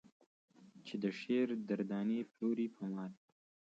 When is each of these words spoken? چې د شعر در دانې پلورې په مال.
چې 0.85 0.95
د 1.03 1.05
شعر 1.19 1.49
در 1.69 1.79
دانې 1.91 2.19
پلورې 2.31 2.67
په 2.75 2.83
مال. 2.93 3.11